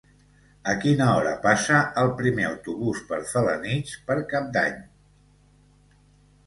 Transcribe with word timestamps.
A 0.71 0.73
quina 0.85 1.09
hora 1.17 1.33
passa 1.43 1.81
el 2.05 2.09
primer 2.23 2.47
autobús 2.53 3.05
per 3.11 3.21
Felanitx 3.35 3.95
per 4.09 4.19
Cap 4.35 4.53
d'Any? 4.59 4.83